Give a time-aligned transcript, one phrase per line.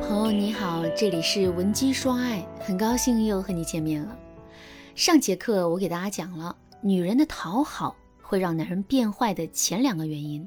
[0.00, 4.16] 朋友你好，这里是文姬说爱，很高兴又和你见面了。
[4.94, 10.46] 上节课我给大家讲了女人的讨好会让男人变坏的前两个原因，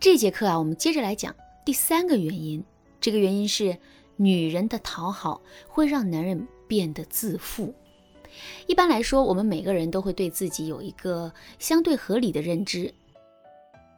[0.00, 2.64] 这节课啊，我们接着来讲第三个原因。
[3.00, 3.76] 这个原因是
[4.16, 7.74] 女人的讨好会让男人变得自负。
[8.66, 12.92] 一般来说，我们每个人都会对自己有一个相对合理的认知，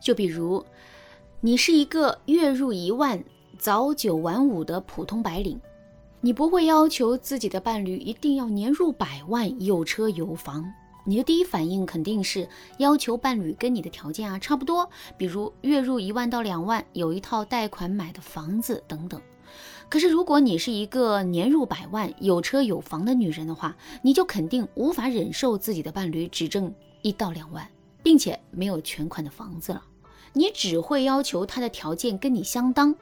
[0.01, 0.65] 就比如
[1.41, 3.23] 你是一个月入一万。
[3.59, 5.61] 早九晚五的普通白领，
[6.21, 10.65] 你不会要求自己的伴侣一定要年入百万、有车有房。
[11.07, 19.21] 你的第一反应肯定是要求伴侣跟你的条件啊差不多，比如月入一万到两万，有一套贷款买的房子等等。
[19.91, 27.69] 可是如果你是一个年入百万、有车有房的女人的话，你就肯定无法忍受自己的伴侣只挣一到两万，
[28.03, 29.83] 并且没有全款的房子了。
[30.33, 32.97] 你只会要求他的条件跟你相当。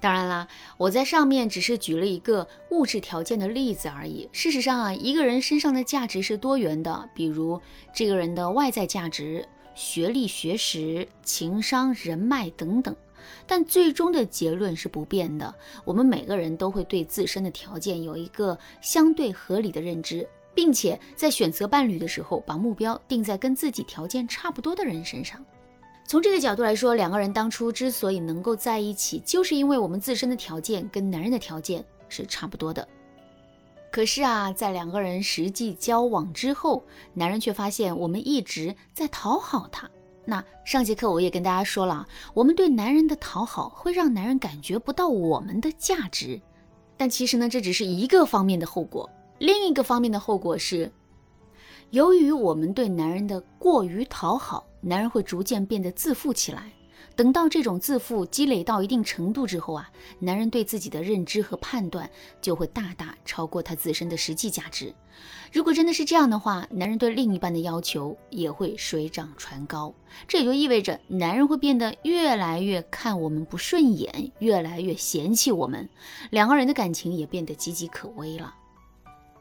[0.00, 4.28] 当然啦，我在上面只是举了一个物质条件的例子而已。
[4.32, 7.60] 事实上啊，一个人身上的价值是多元的，比如
[7.94, 12.96] 这个人的外在价值、学历、学识、情商、人脉等等。
[13.46, 15.54] 但最终的结论是不变的。
[15.84, 25.44] 我们每个人都会对自身的条件有一个相对合理的认知，并且在选择伴侣的时候，把目标定在跟自己条件差不多的人身上。
[26.10, 32.88] 从这个角度来说，两个人当初之所以能够在一起，就是因为我们自身的条件跟男人的条件是差不多的。
[33.92, 36.82] 可是啊，在两个人实际交往之后，
[37.14, 39.88] 男人却发现我们一直在讨好他。
[40.24, 46.40] 那上节课我也跟大家说了，我们对男人的讨好会让男人感觉不到我们的价值。
[46.96, 50.90] 但其实呢，这只是一个方面的后果，另一个方面的后果是。
[51.90, 56.70] 由于我们对男人的过于讨好，男人会逐渐变得自负起来。
[57.16, 62.08] 等到这种自负积累到一定程度之后啊，男人对自己的认知和判断
[62.40, 64.94] 就会大大超过他自身的实际价值。
[65.52, 69.92] 如果真的是这样的话，男人对另一半的要求也会水涨船高。
[70.26, 75.86] 这也就意味着男人会变得越来越看我们不顺眼，越来越嫌弃我们，
[76.30, 78.54] 两个人的感情也变得岌岌可危了。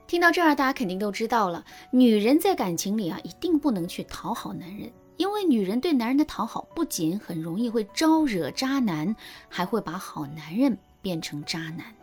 [0.07, 9.13] 听到这儿，大家肯定都知道了，女人在感情里啊，一定不能去讨好男人，因为女人对男人的讨好，不仅很容易会招惹渣男，
[9.49, 11.93] 还会把好男人变成渣男。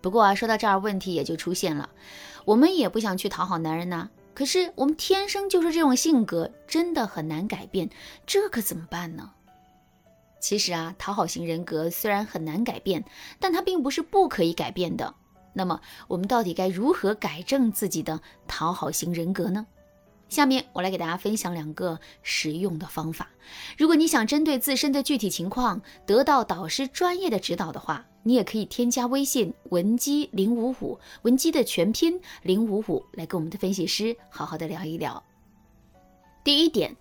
[0.00, 1.88] 不过啊，说到这儿，问题也就出现了，
[2.44, 7.88] 我们也不想去讨好男人呐，可是我们天生就是这种性格，真的很难改变，
[8.26, 9.30] 这可怎么办呢？
[10.40, 13.04] 其实啊，讨好型人格虽然很难改变，
[13.38, 15.14] 但它并不是不可以改变的。
[15.52, 19.64] 那么我们到底该如何改正自己的讨好型人格呢？
[20.28, 23.28] 下面我来给大家分享两个实用的方法。
[23.78, 35.22] 如果你想针对自身的具体情况得到导师专业的指导的话，你也可以添加微信文姬零五五，文姬的全拼零五五，来跟我们的分析师好好的聊一聊。
[36.42, 36.96] 第一点，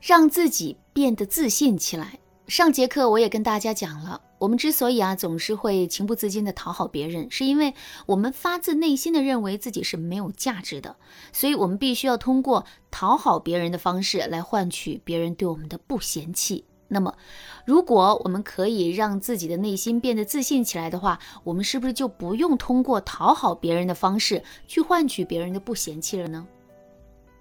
[0.00, 2.18] 让自己变得自信起来。
[2.48, 4.20] 上节课我也跟大家讲了。
[4.38, 7.74] 我们之所以啊总是会情不自禁的讨好别人，是因为
[8.06, 10.94] 我们发自内心的认为自己是没有价值的，
[11.32, 16.64] 所以我们必须要通过讨好别人的方式来换取别人对我们的不嫌弃。
[16.86, 17.16] 那么，
[17.64, 26.46] 如果我们可以让自己的内心变得自信起来的话，我们是不是就不用通过讨好别人的方式去换取别人的不嫌弃了呢？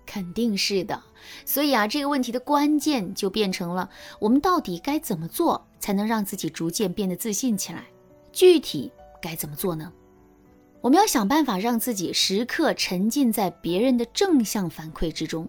[0.05, 1.01] 肯定是的。
[1.45, 3.89] 所以啊，这个问题的关键就变成了
[4.19, 5.65] 我们到底该怎么做。
[5.85, 7.85] 才能让自己逐渐变得自信起来。
[8.31, 9.93] 具体该怎么做呢？
[10.81, 15.47] 我们要想办法让自己时刻沉浸在别人的正向反馈之中。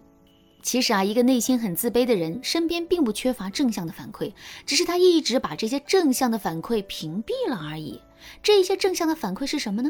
[0.61, 4.31] 其实啊，一个内心很自卑的人，身边并不缺乏正向的反馈，
[4.63, 7.99] 只是他一直把这些正向的反馈屏蔽了而已。
[8.43, 9.89] 这些正向的反馈是什么呢？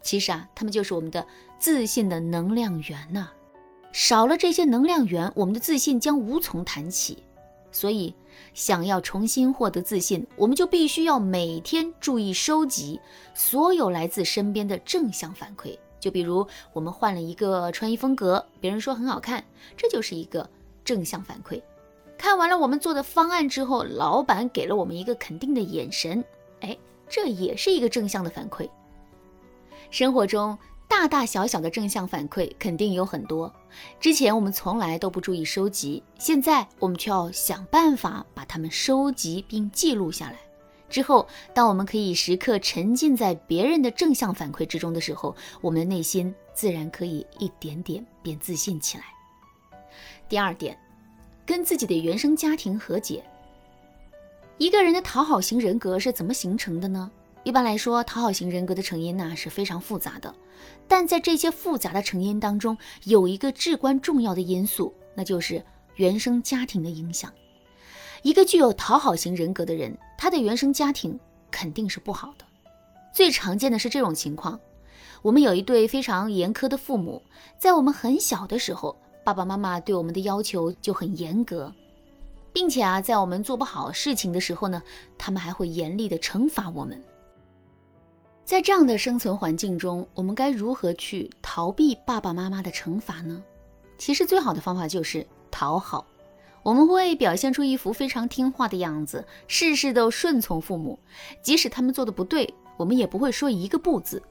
[0.00, 1.26] 其实啊，他们就是我们的
[1.58, 3.30] 自信的能量源呐。
[3.92, 7.22] 少了这些能量源，我们的自信将无从谈起。
[7.70, 8.14] 所以，
[8.52, 13.00] 想要重新获得自信，我们就必须要每天注意收集
[13.34, 15.78] 所有来自身边的正向反馈。
[16.00, 19.44] 就比如，我们换了一个穿衣风格，别人说很好看，
[19.76, 20.48] 这就是一个
[20.84, 21.62] 正向反馈。
[22.18, 26.22] 看完了我们做的方案之后，老板给了我们一个肯定的眼神，
[26.60, 26.76] 哎，
[27.08, 28.68] 这也是一个正向的反馈。
[29.90, 30.58] 生活中。
[30.92, 33.50] 大大小小的正向反馈肯定有很多，
[33.98, 40.36] 之前我们从来都不注意收集，现在我们却要想办法把它们收集并记录下来。
[40.90, 49.04] 之后，当我们可以时刻沉浸在别人的正向反馈之中的时候，我们的内心自然可以一点点变自信起来。
[50.28, 50.78] 第二点，
[51.46, 53.24] 跟自己的原生家庭和解。
[54.58, 57.10] 一个人的讨好型人格是怎么形成的呢？
[57.44, 60.32] 一般来说，讨好型人格的成因呢是非常复杂的，
[60.86, 65.64] 但在这些复杂的成因当中，有一个至关重要的因素，那就是
[65.96, 67.32] 原生家庭的影响。
[68.22, 71.18] 一个具有讨好型人格的人，他的原生家庭
[71.50, 72.44] 肯定是不好的。
[73.12, 74.60] 最常见的是这种情况：
[75.20, 77.20] 我们有一对非常严苛的父母，
[77.58, 81.74] 在我们很小的时候，爸爸妈妈对我们的要求就很严格，
[82.52, 84.80] 并且啊，在我们做不好事情的时候呢，
[85.18, 87.02] 他们还会严厉的惩罚我们。
[88.44, 93.42] 在这样的生存环境中，我们该如何去逃避爸爸妈妈的惩罚呢？
[93.96, 96.06] 其实最好的方法就是讨好。
[96.62, 100.98] 我们会表现出一副非常听话的样子，事事都顺从父母，
[101.40, 104.22] 即使他们做的不对，我们也不会说一个不字。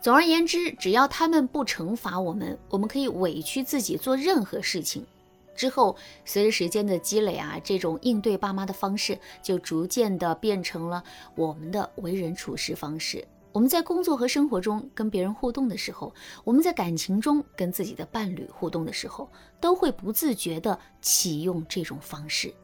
[0.00, 5.06] 总而言之，只要他们不惩罚我们，我们可以委屈自己做任何事情。
[5.54, 11.02] 之后，随着时间的积累啊，这种应对爸妈的方式就逐渐的变成了
[11.34, 13.26] 我们的为人处事方式。
[13.52, 16.14] 我们在工作和生活中跟别人互动的时候，
[16.44, 19.28] 我们在感情中跟自己的伴侣互动的时候，
[19.60, 22.54] 都会不自觉的启用这种方式。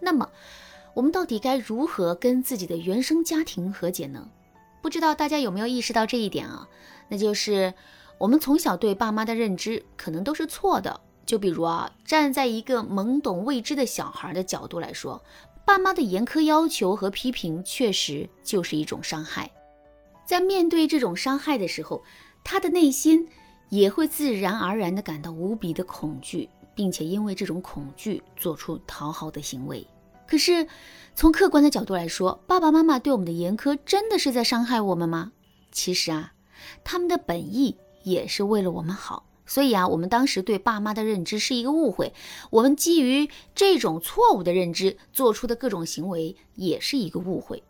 [0.00, 0.30] 那么，
[0.94, 4.30] 我们到底该如何跟自己的原生家庭和解呢？
[4.80, 6.68] 不知道大家有没有意识到这一点啊？
[7.08, 7.74] 那就是
[8.18, 11.00] 我们从小对爸妈的认知可能都是错的。
[11.24, 15.22] 就比如啊，站在一个懵懂未知的小孩的角度来说，
[15.64, 19.50] 爸妈的严苛要求和批评确实就是一种伤害。
[20.26, 22.02] 在面对这种伤害的时候，
[22.44, 23.28] 他的内心
[23.68, 29.86] 也会自然而然地感到无比的恐惧，并且因为这种恐惧做出讨好的行为。
[30.26, 30.66] 可是，
[31.14, 35.32] 从客观的角度来说，爸爸妈妈对我们的严苛真的是在伤害我们吗？
[35.70, 36.32] 其实啊，
[36.82, 39.26] 他们的本意也是为了我们好。
[39.44, 42.12] 所以啊，我们当时对爸妈的认知是一个误会，
[42.50, 47.62] 我们基于这种错误的认知做出的各种行为也是一个误会。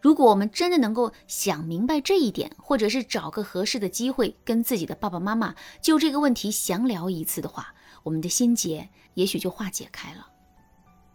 [0.00, 7.74] 如果我们真的能够想明白这一点，或者是找个合适的机会跟自己的爸爸妈妈就这个问题详聊一次的话，
[8.04, 10.28] 我们的心结也许就化解开了。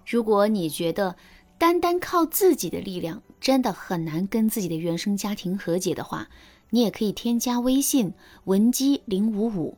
[0.06, 1.16] 如果你觉得
[1.58, 6.28] 单单靠自己的力量真的很难跟自己的原生家庭和解的话，
[6.72, 8.14] 你也可以添加微信
[8.44, 9.78] 文姬零五五，